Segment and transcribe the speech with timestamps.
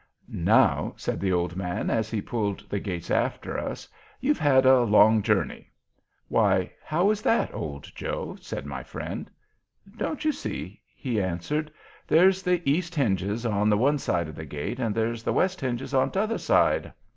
[0.33, 3.87] "Now," said the old man, as he pulled the gates after us,
[4.19, 5.69] "you've had a long journey."
[6.27, 9.29] "Why, how is that, Old Joe?" said my friend.
[9.97, 11.71] "Don't you see?" he answered;
[12.07, 15.61] "there's the East hinges on the one side of the gate, and there's the West
[15.61, 16.93] hinges on t'other side—haw!